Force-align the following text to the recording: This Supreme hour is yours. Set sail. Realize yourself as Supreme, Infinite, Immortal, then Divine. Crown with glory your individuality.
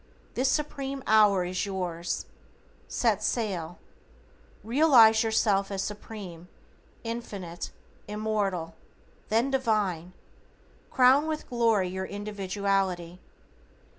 This 0.33 0.49
Supreme 0.49 1.03
hour 1.05 1.45
is 1.45 1.63
yours. 1.67 2.25
Set 2.87 3.21
sail. 3.21 3.77
Realize 4.63 5.21
yourself 5.21 5.69
as 5.69 5.83
Supreme, 5.83 6.47
Infinite, 7.03 7.69
Immortal, 8.07 8.73
then 9.29 9.51
Divine. 9.51 10.13
Crown 10.89 11.27
with 11.27 11.47
glory 11.47 11.89
your 11.89 12.05
individuality. 12.05 13.19